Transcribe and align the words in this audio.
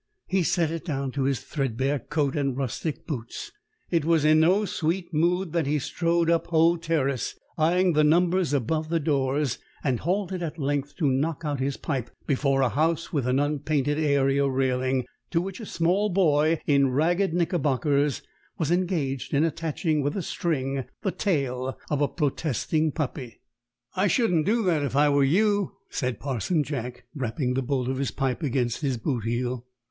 He 0.25 0.41
set 0.41 0.71
it 0.71 0.83
down 0.83 1.11
to 1.11 1.25
his 1.25 1.41
threadbare 1.41 1.99
coat 1.99 2.35
and 2.35 2.57
rustic 2.57 3.05
boots. 3.05 3.51
It 3.91 4.03
was 4.03 4.25
in 4.25 4.39
no 4.39 4.65
sweet 4.65 5.13
mood 5.13 5.51
that 5.53 5.67
he 5.67 5.77
strode 5.77 6.27
up 6.27 6.47
Hoe 6.47 6.77
Terrace, 6.77 7.35
eyeing 7.55 7.93
the 7.93 8.03
numbers 8.03 8.51
above 8.51 8.89
the 8.89 8.99
doors, 8.99 9.59
and 9.83 9.99
halted 9.99 10.41
at 10.41 10.57
length 10.57 10.95
to 10.97 11.11
knock 11.11 11.43
out 11.45 11.59
his 11.59 11.77
pipe 11.77 12.09
before 12.25 12.63
a 12.63 12.69
house 12.69 13.13
with 13.13 13.27
an 13.27 13.37
unpainted 13.37 13.99
area 13.99 14.47
railing, 14.49 15.05
to 15.29 15.39
which 15.39 15.59
a 15.59 15.67
small 15.67 16.09
boy 16.09 16.59
in 16.65 16.89
ragged 16.89 17.31
knickerbockers 17.35 18.23
was 18.57 18.71
engaged 18.71 19.35
in 19.35 19.43
attaching 19.43 20.01
with 20.01 20.15
a 20.17 20.23
string 20.23 20.83
the 21.03 21.11
tail 21.11 21.77
of 21.91 22.01
a 22.01 22.07
protesting 22.07 22.91
puppy. 22.91 23.41
"I 23.95 24.07
shouldn't 24.07 24.47
do 24.47 24.63
that 24.63 24.81
if 24.81 24.95
I 24.95 25.09
were 25.09 25.23
you," 25.23 25.73
said 25.91 26.19
Parson 26.19 26.63
Jack, 26.63 27.03
rapping 27.13 27.53
the 27.53 27.61
bowl 27.61 27.87
of 27.91 27.97
his 27.97 28.09
pipe 28.09 28.41
against 28.41 28.81
his 28.81 28.97
boot 28.97 29.25
heel. 29.25 29.67